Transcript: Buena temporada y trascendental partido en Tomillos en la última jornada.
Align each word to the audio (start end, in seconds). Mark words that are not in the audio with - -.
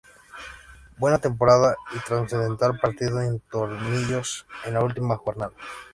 Buena 0.97 1.19
temporada 1.19 1.75
y 1.95 1.99
trascendental 1.99 2.79
partido 2.79 3.21
en 3.21 3.39
Tomillos 3.51 4.47
en 4.65 4.73
la 4.73 4.83
última 4.83 5.15
jornada. 5.17 5.51